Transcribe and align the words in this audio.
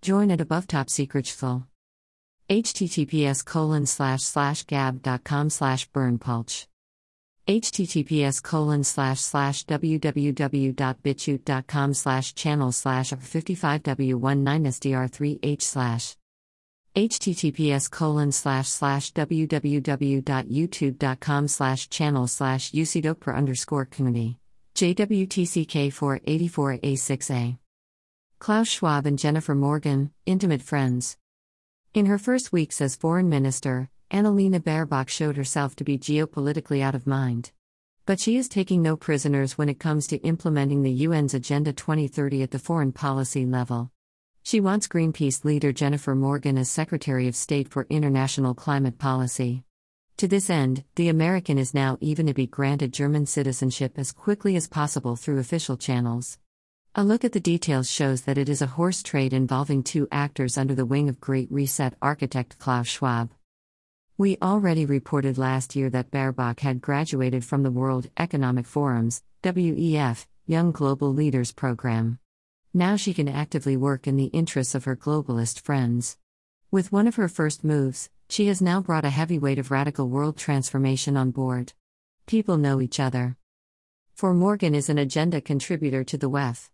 join 0.00 0.30
at 0.30 0.40
above 0.40 0.66
top 0.66 0.90
secret 0.90 1.26
https 2.48 3.44
colon 3.44 3.86
slash 3.86 4.22
slash 4.22 4.64
gab.com 4.64 5.50
slash 5.50 5.90
berndpulch 5.90 6.66
https 7.48 8.42
colon 8.42 8.82
slash 8.84 9.20
slash 9.20 9.64
www.bitchute.com 9.64 11.94
slash 11.94 12.34
channel 12.34 12.72
slash 12.72 13.10
55w19sdr3h 13.10 15.62
slash. 15.62 16.14
Https 16.94 17.90
colon 17.90 18.32
slash 18.32 18.68
slash 18.68 19.14
www.youtube.com 19.14 21.48
slash 21.48 21.88
channel 21.88 22.26
slash 22.26 22.72
ucdopra 22.72 23.34
underscore 23.34 23.86
community. 23.86 24.36
Jwtck 24.74 25.90
484a6a 25.90 27.56
klaus 28.38 28.68
schwab 28.68 29.04
and 29.04 29.18
jennifer 29.18 29.54
morgan 29.54 30.12
intimate 30.24 30.62
friends 30.62 31.16
in 31.92 32.06
her 32.06 32.18
first 32.18 32.52
weeks 32.52 32.80
as 32.80 32.94
foreign 32.94 33.28
minister 33.28 33.90
annalena 34.12 34.60
baerbock 34.60 35.08
showed 35.08 35.36
herself 35.36 35.74
to 35.74 35.82
be 35.82 35.98
geopolitically 35.98 36.80
out 36.80 36.94
of 36.94 37.06
mind 37.06 37.50
but 38.06 38.20
she 38.20 38.36
is 38.36 38.48
taking 38.48 38.80
no 38.80 38.96
prisoners 38.96 39.58
when 39.58 39.68
it 39.68 39.80
comes 39.80 40.06
to 40.06 40.16
implementing 40.18 40.82
the 40.82 41.06
un's 41.06 41.34
agenda 41.34 41.72
2030 41.72 42.42
at 42.42 42.50
the 42.52 42.58
foreign 42.58 42.92
policy 42.92 43.44
level 43.44 43.90
she 44.44 44.60
wants 44.60 44.88
Greenpeace 44.88 45.44
leader 45.44 45.72
Jennifer 45.72 46.14
Morgan 46.14 46.56
as 46.56 46.70
Secretary 46.70 47.28
of 47.28 47.36
State 47.36 47.68
for 47.68 47.86
International 47.90 48.54
Climate 48.54 48.96
Policy. 48.96 49.62
To 50.16 50.26
this 50.26 50.48
end, 50.48 50.84
the 50.94 51.10
American 51.10 51.58
is 51.58 51.74
now 51.74 51.98
even 52.00 52.26
to 52.28 52.32
be 52.32 52.46
granted 52.46 52.94
German 52.94 53.26
citizenship 53.26 53.98
as 53.98 54.10
quickly 54.10 54.56
as 54.56 54.66
possible 54.66 55.16
through 55.16 55.38
official 55.38 55.76
channels. 55.76 56.38
A 56.94 57.04
look 57.04 57.24
at 57.24 57.32
the 57.32 57.38
details 57.38 57.88
shows 57.88 58.22
that 58.22 58.38
it 58.38 58.48
is 58.48 58.60
a 58.60 58.66
horse 58.66 59.04
trade 59.04 59.32
involving 59.32 59.84
two 59.84 60.08
actors 60.10 60.58
under 60.58 60.74
the 60.74 60.86
wing 60.86 61.08
of 61.08 61.20
Great 61.20 61.50
Reset 61.52 61.94
architect 62.02 62.58
Klaus 62.58 62.88
Schwab. 62.88 63.30
We 64.16 64.36
already 64.42 64.84
reported 64.84 65.38
last 65.38 65.76
year 65.76 65.90
that 65.90 66.10
Baerbock 66.10 66.60
had 66.60 66.80
graduated 66.80 67.44
from 67.44 67.62
the 67.62 67.70
World 67.70 68.08
Economic 68.16 68.66
Forum's 68.66 69.22
WEF 69.44 70.26
Young 70.46 70.72
Global 70.72 71.14
Leaders 71.14 71.52
program. 71.52 72.18
Now 72.74 72.96
she 72.96 73.14
can 73.14 73.28
actively 73.28 73.76
work 73.76 74.08
in 74.08 74.16
the 74.16 74.32
interests 74.32 74.74
of 74.74 74.84
her 74.84 74.96
globalist 74.96 75.60
friends. 75.60 76.16
With 76.72 76.90
one 76.90 77.06
of 77.06 77.14
her 77.14 77.28
first 77.28 77.62
moves, 77.62 78.10
she 78.28 78.48
has 78.48 78.60
now 78.60 78.80
brought 78.80 79.04
a 79.04 79.10
heavy 79.10 79.38
weight 79.38 79.60
of 79.60 79.70
radical 79.70 80.08
world 80.08 80.36
transformation 80.36 81.16
on 81.16 81.30
board. 81.30 81.74
People 82.26 82.56
know 82.56 82.80
each 82.80 82.98
other. 82.98 83.36
For 84.14 84.34
Morgan 84.34 84.74
is 84.74 84.88
an 84.88 84.98
agenda 84.98 85.40
contributor 85.40 86.02
to 86.02 86.18
the 86.18 86.28
WEF. 86.28 86.70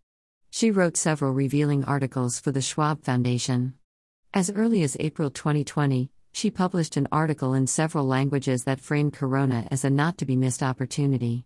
She 0.55 0.71
wrote 0.71 0.95
several 0.95 1.33
revealing 1.33 1.83
articles 1.83 2.39
for 2.39 2.53
the 2.53 2.61
Schwab 2.61 3.03
Foundation. 3.03 3.73
As 4.33 4.49
early 4.49 4.83
as 4.83 4.95
April 5.01 5.29
2020, 5.29 6.09
she 6.31 6.49
published 6.49 6.95
an 6.95 7.09
article 7.11 7.53
in 7.53 7.67
several 7.67 8.05
languages 8.05 8.63
that 8.63 8.79
framed 8.79 9.11
Corona 9.11 9.67
as 9.69 9.83
a 9.83 9.89
not 9.89 10.17
to 10.19 10.25
be 10.25 10.37
missed 10.37 10.63
opportunity. 10.63 11.45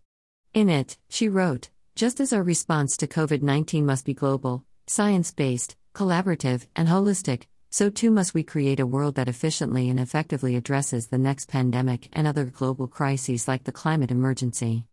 In 0.53 0.69
it, 0.69 0.99
she 1.09 1.27
wrote, 1.27 1.71
just 1.95 2.19
as 2.19 2.31
our 2.31 2.43
response 2.43 2.95
to 2.97 3.07
COVID 3.07 3.41
19 3.41 3.83
must 3.83 4.05
be 4.05 4.13
global, 4.13 4.63
science 4.85 5.31
based, 5.31 5.75
collaborative, 5.95 6.67
and 6.75 6.87
holistic, 6.87 7.47
so 7.71 7.89
too 7.89 8.11
must 8.11 8.35
we 8.35 8.43
create 8.43 8.79
a 8.79 8.85
world 8.85 9.15
that 9.15 9.27
efficiently 9.27 9.89
and 9.89 9.99
effectively 9.99 10.55
addresses 10.55 11.07
the 11.07 11.17
next 11.17 11.49
pandemic 11.49 12.09
and 12.13 12.27
other 12.27 12.45
global 12.45 12.85
crises 12.87 13.47
like 13.47 13.63
the 13.63 13.71
climate 13.71 14.11
emergency. 14.11 14.85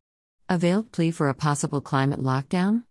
A 0.49 0.57
veiled 0.57 0.91
plea 0.91 1.11
for 1.11 1.29
a 1.29 1.35
possible 1.35 1.83
climate 1.83 2.21
lockdown? 2.21 2.85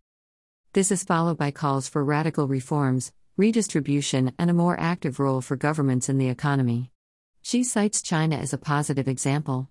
This 0.76 0.92
is 0.92 1.06
followed 1.06 1.38
by 1.38 1.52
calls 1.52 1.88
for 1.88 2.04
radical 2.04 2.50
reforms, 2.50 3.14
redistribution, 3.38 4.34
and 4.38 4.50
a 4.50 4.54
more 4.54 4.78
active 4.78 5.22
role 5.22 5.40
for 5.40 5.56
governments 5.56 6.10
in 6.10 6.18
the 6.18 6.28
economy. 6.28 6.92
She 7.42 7.64
cites 7.64 8.02
China 8.02 8.36
as 8.36 8.52
a 8.52 8.58
positive 8.58 9.08
example. 9.08 9.70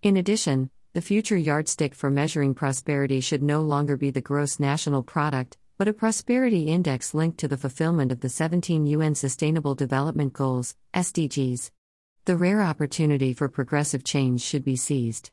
In 0.00 0.16
addition, 0.16 0.70
the 0.92 1.00
future 1.00 1.36
yardstick 1.36 1.92
for 1.92 2.08
measuring 2.08 2.54
prosperity 2.54 3.18
should 3.20 3.42
no 3.42 3.62
longer 3.62 3.96
be 3.96 4.12
the 4.12 4.20
gross 4.20 4.60
national 4.60 5.02
product, 5.02 5.56
but 5.76 5.88
a 5.88 5.92
prosperity 5.92 6.68
index 6.68 7.14
linked 7.14 7.38
to 7.38 7.48
the 7.48 7.58
fulfillment 7.58 8.12
of 8.12 8.20
the 8.20 8.28
17 8.28 8.86
UN 8.86 9.16
Sustainable 9.16 9.74
Development 9.74 10.32
Goals, 10.32 10.76
SDGs. 10.94 11.72
The 12.26 12.36
rare 12.36 12.62
opportunity 12.62 13.32
for 13.32 13.48
progressive 13.48 14.04
change 14.04 14.40
should 14.40 14.64
be 14.64 14.76
seized. 14.76 15.32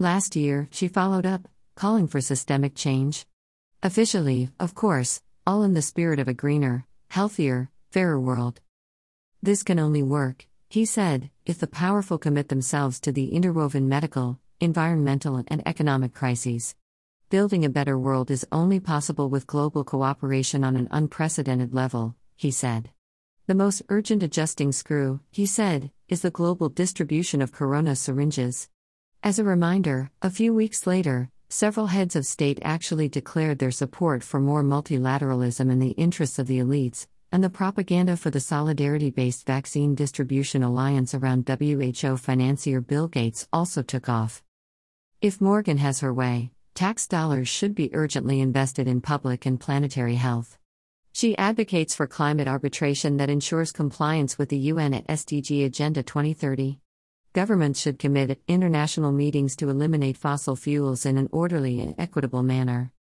Last 0.00 0.34
year, 0.34 0.66
she 0.72 0.88
followed 0.88 1.24
up, 1.24 1.46
calling 1.76 2.08
for 2.08 2.20
systemic 2.20 2.74
change. 2.74 3.26
Officially, 3.82 4.48
of 4.58 4.74
course, 4.74 5.22
all 5.46 5.62
in 5.62 5.74
the 5.74 5.82
spirit 5.82 6.18
of 6.18 6.28
a 6.28 6.34
greener, 6.34 6.86
healthier, 7.08 7.70
fairer 7.90 8.18
world. 8.18 8.60
This 9.42 9.62
can 9.62 9.78
only 9.78 10.02
work, 10.02 10.46
he 10.68 10.84
said, 10.84 11.30
if 11.44 11.58
the 11.58 11.66
powerful 11.66 12.18
commit 12.18 12.48
themselves 12.48 12.98
to 13.00 13.12
the 13.12 13.28
interwoven 13.28 13.88
medical, 13.88 14.40
environmental, 14.60 15.44
and 15.48 15.62
economic 15.66 16.14
crises. 16.14 16.74
Building 17.28 17.64
a 17.64 17.68
better 17.68 17.98
world 17.98 18.30
is 18.30 18.46
only 18.50 18.80
possible 18.80 19.28
with 19.28 19.46
global 19.46 19.84
cooperation 19.84 20.64
on 20.64 20.76
an 20.76 20.88
unprecedented 20.90 21.74
level, 21.74 22.16
he 22.34 22.50
said. 22.50 22.90
The 23.46 23.54
most 23.54 23.82
urgent 23.88 24.22
adjusting 24.22 24.72
screw, 24.72 25.20
he 25.30 25.46
said, 25.46 25.90
is 26.08 26.22
the 26.22 26.30
global 26.30 26.68
distribution 26.68 27.42
of 27.42 27.52
corona 27.52 27.94
syringes. 27.94 28.68
As 29.22 29.38
a 29.38 29.44
reminder, 29.44 30.10
a 30.22 30.30
few 30.30 30.54
weeks 30.54 30.86
later, 30.86 31.30
several 31.48 31.86
heads 31.86 32.16
of 32.16 32.26
state 32.26 32.58
actually 32.62 33.08
declared 33.08 33.58
their 33.58 33.70
support 33.70 34.22
for 34.22 34.40
more 34.40 34.62
multilateralism 34.62 35.70
in 35.70 35.78
the 35.78 35.90
interests 35.90 36.38
of 36.38 36.46
the 36.46 36.58
elites, 36.58 37.06
and 37.30 37.42
the 37.42 37.50
propaganda 37.50 38.16
for 38.16 38.30
the 38.30 38.40
solidarity 38.40 39.10
based 39.10 39.46
vaccine 39.46 39.94
distribution 39.94 40.62
alliance 40.62 41.14
around 41.14 41.48
WHO 41.48 42.16
financier 42.16 42.80
Bill 42.80 43.08
Gates 43.08 43.48
also 43.52 43.82
took 43.82 44.08
off. 44.08 44.42
If 45.20 45.40
Morgan 45.40 45.78
has 45.78 46.00
her 46.00 46.12
way, 46.12 46.50
tax 46.74 47.06
dollars 47.06 47.48
should 47.48 47.74
be 47.74 47.94
urgently 47.94 48.40
invested 48.40 48.88
in 48.88 49.00
public 49.00 49.46
and 49.46 49.58
planetary 49.58 50.16
health. 50.16 50.58
She 51.12 51.36
advocates 51.38 51.94
for 51.94 52.06
climate 52.06 52.48
arbitration 52.48 53.16
that 53.16 53.30
ensures 53.30 53.72
compliance 53.72 54.36
with 54.36 54.50
the 54.50 54.58
UN 54.58 54.92
SDG 55.08 55.64
Agenda 55.64 56.02
2030. 56.02 56.78
Governments 57.36 57.78
should 57.78 57.98
commit 57.98 58.30
at 58.30 58.38
international 58.48 59.12
meetings 59.12 59.56
to 59.56 59.68
eliminate 59.68 60.16
fossil 60.16 60.56
fuels 60.56 61.04
in 61.04 61.18
an 61.18 61.28
orderly 61.32 61.80
and 61.80 61.94
equitable 61.98 62.42
manner. 62.42 62.92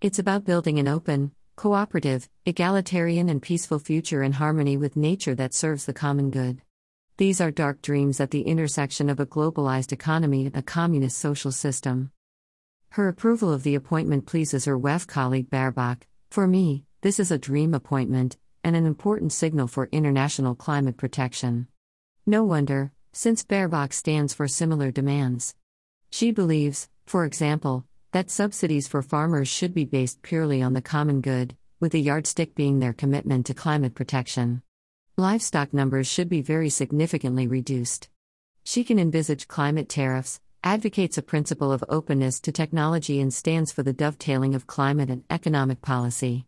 It's 0.00 0.18
about 0.18 0.46
building 0.46 0.78
an 0.78 0.88
open, 0.88 1.32
cooperative, 1.56 2.26
egalitarian, 2.46 3.28
and 3.28 3.42
peaceful 3.42 3.78
future 3.78 4.22
in 4.22 4.32
harmony 4.32 4.78
with 4.78 4.96
nature 4.96 5.34
that 5.34 5.52
serves 5.52 5.84
the 5.84 5.92
common 5.92 6.30
good. 6.30 6.62
These 7.18 7.38
are 7.42 7.50
dark 7.50 7.82
dreams 7.82 8.18
at 8.18 8.30
the 8.30 8.40
intersection 8.40 9.10
of 9.10 9.20
a 9.20 9.26
globalized 9.26 9.92
economy 9.92 10.46
and 10.46 10.56
a 10.56 10.62
communist 10.62 11.18
social 11.18 11.52
system. 11.52 12.12
Her 12.92 13.08
approval 13.08 13.52
of 13.52 13.62
the 13.62 13.74
appointment 13.74 14.24
pleases 14.24 14.64
her 14.64 14.78
WEF 14.78 15.06
colleague 15.06 15.50
Baerbock. 15.50 16.04
For 16.30 16.46
me, 16.46 16.86
this 17.02 17.20
is 17.20 17.30
a 17.30 17.36
dream 17.36 17.74
appointment, 17.74 18.38
and 18.64 18.74
an 18.74 18.86
important 18.86 19.34
signal 19.34 19.66
for 19.66 19.90
international 19.92 20.54
climate 20.54 20.96
protection. 20.96 21.66
No 22.24 22.42
wonder, 22.42 22.90
since 23.12 23.44
Baerbock 23.44 23.92
stands 23.92 24.32
for 24.32 24.48
similar 24.48 24.90
demands. 24.90 25.54
She 26.10 26.30
believes, 26.30 26.88
for 27.06 27.24
example, 27.24 27.84
that 28.12 28.30
subsidies 28.30 28.88
for 28.88 29.02
farmers 29.02 29.48
should 29.48 29.74
be 29.74 29.84
based 29.84 30.22
purely 30.22 30.62
on 30.62 30.72
the 30.72 30.82
common 30.82 31.20
good, 31.20 31.56
with 31.80 31.92
the 31.92 32.00
yardstick 32.00 32.54
being 32.54 32.78
their 32.78 32.92
commitment 32.92 33.46
to 33.46 33.54
climate 33.54 33.94
protection. 33.94 34.62
Livestock 35.16 35.74
numbers 35.74 36.06
should 36.06 36.28
be 36.28 36.42
very 36.42 36.70
significantly 36.70 37.46
reduced. 37.46 38.08
She 38.64 38.84
can 38.84 38.98
envisage 38.98 39.48
climate 39.48 39.88
tariffs, 39.88 40.40
advocates 40.64 41.18
a 41.18 41.22
principle 41.22 41.72
of 41.72 41.84
openness 41.88 42.40
to 42.40 42.52
technology, 42.52 43.20
and 43.20 43.32
stands 43.32 43.72
for 43.72 43.82
the 43.82 43.92
dovetailing 43.92 44.54
of 44.54 44.66
climate 44.66 45.10
and 45.10 45.24
economic 45.28 45.82
policy. 45.82 46.46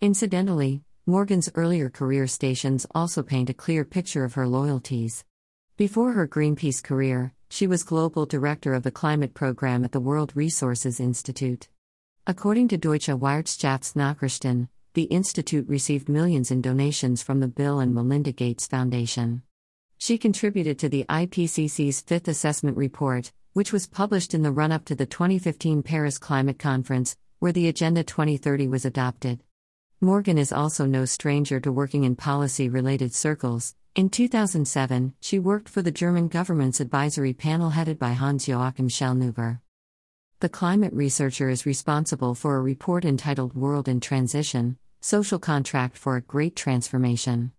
Incidentally, 0.00 0.82
Morgan's 1.04 1.50
earlier 1.54 1.90
career 1.90 2.26
stations 2.26 2.86
also 2.94 3.22
paint 3.22 3.50
a 3.50 3.54
clear 3.54 3.84
picture 3.84 4.24
of 4.24 4.34
her 4.34 4.48
loyalties. 4.48 5.24
Before 5.76 6.12
her 6.12 6.26
Greenpeace 6.26 6.82
career, 6.82 7.34
she 7.50 7.66
was 7.66 7.82
global 7.82 8.24
director 8.24 8.72
of 8.72 8.82
the 8.82 8.90
climate 8.90 9.34
program 9.34 9.84
at 9.84 9.92
the 9.92 10.00
World 10.00 10.32
Resources 10.34 10.98
Institute. 10.98 11.68
According 12.26 12.68
to 12.68 12.78
Deutsche 12.78 13.08
Wirtschaftsnachrichten, 13.08 14.68
the 14.94 15.02
Institute 15.02 15.68
received 15.68 16.08
millions 16.08 16.50
in 16.50 16.62
donations 16.62 17.22
from 17.22 17.40
the 17.40 17.46
Bill 17.46 17.78
and 17.78 17.94
Melinda 17.94 18.32
Gates 18.32 18.66
Foundation. 18.66 19.42
She 19.98 20.16
contributed 20.16 20.78
to 20.78 20.88
the 20.88 21.04
IPCC's 21.10 22.00
fifth 22.00 22.28
assessment 22.28 22.78
report, 22.78 23.34
which 23.52 23.70
was 23.70 23.86
published 23.86 24.32
in 24.32 24.40
the 24.40 24.52
run 24.52 24.72
up 24.72 24.86
to 24.86 24.94
the 24.94 25.04
2015 25.04 25.82
Paris 25.82 26.16
Climate 26.16 26.58
Conference, 26.58 27.18
where 27.38 27.52
the 27.52 27.68
Agenda 27.68 28.02
2030 28.02 28.66
was 28.66 28.86
adopted. 28.86 29.40
Morgan 30.00 30.38
is 30.38 30.52
also 30.52 30.86
no 30.86 31.04
stranger 31.04 31.60
to 31.60 31.70
working 31.70 32.04
in 32.04 32.16
policy 32.16 32.70
related 32.70 33.12
circles. 33.12 33.74
In 33.96 34.10
2007, 34.10 35.14
she 35.22 35.38
worked 35.38 35.70
for 35.70 35.80
the 35.80 35.90
German 35.90 36.28
government's 36.28 36.80
advisory 36.80 37.32
panel 37.32 37.70
headed 37.70 37.98
by 37.98 38.12
Hans 38.12 38.46
Joachim 38.46 38.90
Schellnhuber. 38.90 39.60
The 40.40 40.50
climate 40.50 40.92
researcher 40.92 41.48
is 41.48 41.64
responsible 41.64 42.34
for 42.34 42.56
a 42.56 42.60
report 42.60 43.06
entitled 43.06 43.56
World 43.56 43.88
in 43.88 44.00
Transition 44.00 44.76
Social 45.00 45.38
Contract 45.38 45.96
for 45.96 46.16
a 46.16 46.20
Great 46.20 46.54
Transformation. 46.54 47.52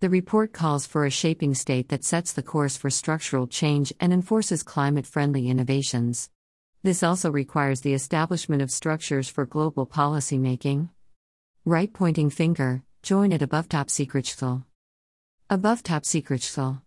The 0.00 0.10
report 0.10 0.52
calls 0.52 0.84
for 0.84 1.06
a 1.06 1.10
shaping 1.10 1.54
state 1.54 1.88
that 1.88 2.04
sets 2.04 2.34
the 2.34 2.42
course 2.42 2.76
for 2.76 2.90
structural 2.90 3.46
change 3.46 3.90
and 3.98 4.12
enforces 4.12 4.62
climate 4.62 5.06
friendly 5.06 5.48
innovations. 5.48 6.28
This 6.82 7.02
also 7.02 7.30
requires 7.30 7.80
the 7.80 7.94
establishment 7.94 8.60
of 8.60 8.70
structures 8.70 9.30
for 9.30 9.46
global 9.46 9.86
policymaking. 9.86 10.90
Right 11.64 11.90
pointing 11.90 12.28
finger, 12.28 12.82
join 13.02 13.32
at 13.32 13.40
above 13.40 13.70
top 13.70 13.88
secret 13.88 14.26
school. 14.26 14.67
Above 15.50 15.82
top 15.82 16.04
secret 16.04 16.42
school. 16.42 16.82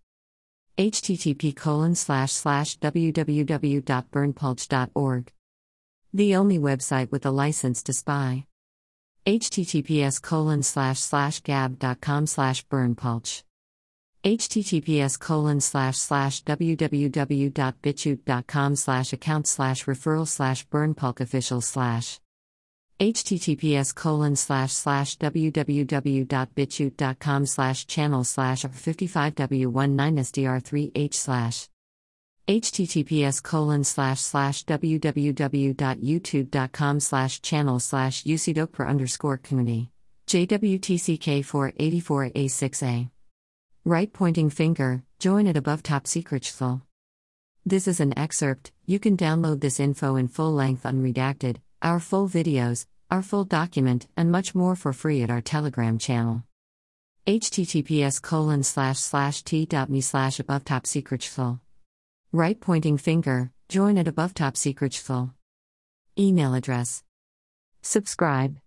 http 0.78 1.56
colon 1.56 1.96
slash 1.96 2.32
slash 2.32 2.78
www.berndpulch.org. 2.78 5.32
The 6.14 6.36
only 6.36 6.60
website 6.60 7.10
with 7.12 7.26
a 7.26 7.32
license 7.32 7.82
to 7.84 7.94
spy. 7.94 8.46
https 9.26 10.22
colon 10.22 10.62
slash 10.62 11.00
slash 11.00 11.40
gab.com 11.40 12.28
slash 12.28 12.68
berndpulch 12.68 13.42
https 14.24 15.20
colon 15.20 15.60
slash 15.60 15.98
slash 15.98 16.44
www.bitchute.com 16.44 18.76
slash 18.76 19.14
account 19.14 19.48
slash 19.48 19.86
referral 19.86 20.28
slash 20.28 20.68
berndpulch 20.68 21.20
official 21.20 21.62
slash 21.62 22.21
https 23.02 23.96
colon 23.96 24.36
slash 24.36 24.74
slash 24.74 25.18
www.bitchute.com 25.18 27.46
slash 27.48 27.88
channel 27.88 28.24
slash 28.24 28.62
55w19sdr3h 28.64 31.14
slash 31.16 31.68
https 32.48 33.42
colon 33.42 33.84
slash 33.84 34.22
slash 34.22 34.64
www.youtube.com 34.66 37.00
slash 37.00 37.42
channel 37.42 37.80
slash 37.80 38.24
ucdokper 38.24 38.88
underscore 38.88 39.38
community 39.38 39.90
jwtck 40.28 41.44
484a6a 41.44 43.10
right 43.84 44.14
pointing 44.14 44.52
finger 44.52 45.02
join 45.18 45.48
at 45.48 45.58
above 45.58 45.82
top 45.82 46.06
secret 46.06 46.46
full 46.46 46.84
this 47.64 47.88
is 47.88 48.00
an 48.00 48.18
excerpt. 48.18 48.72
You 48.88 48.98
can 48.98 49.16
download 49.16 49.62
this 49.62 49.80
info 49.80 50.16
in 50.16 50.30
full 50.30 50.52
length 50.52 50.82
unredacted. 50.82 51.58
Our 51.84 52.00
full 52.00 52.28
videos, 52.28 52.88
our 53.12 53.22
full 53.22 53.44
document, 53.44 54.08
and 54.16 54.32
much 54.32 54.56
more 54.56 54.76
for 54.76 54.94
free 54.94 55.22
at 55.22 55.30
our 55.30 55.42
Telegram 55.42 56.00
channel. 56.00 56.44
https 57.28 58.22
colon 58.22 58.64
slash 58.64 58.98
slash 58.98 59.44
t.me 59.44 60.02
slash 60.02 60.40
above 60.40 60.64
top. 60.64 61.60
Right 62.32 62.60
pointing 62.60 62.98
finger, 62.98 63.52
join 63.70 63.98
at 63.98 64.08
above 64.08 64.34
top. 64.34 64.56
Email 66.18 66.54
address. 66.54 67.04
Subscribe. 67.82 68.58